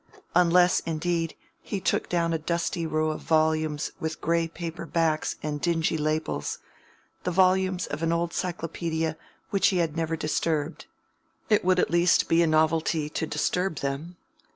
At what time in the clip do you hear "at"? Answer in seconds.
11.79-11.91